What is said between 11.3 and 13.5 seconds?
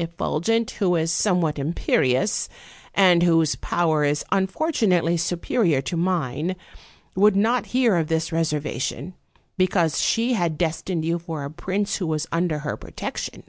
a prince who was under her protection.